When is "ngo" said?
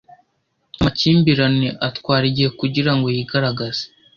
2.95-3.07